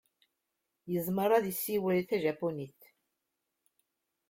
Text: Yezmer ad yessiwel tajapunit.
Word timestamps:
Yezmer 0.91 1.29
ad 1.31 1.45
yessiwel 1.47 1.97
tajapunit. 2.09 2.81